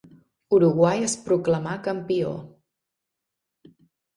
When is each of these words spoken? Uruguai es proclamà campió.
Uruguai 0.57 1.03
es 1.09 1.13
proclamà 1.27 1.75
campió. 1.89 2.33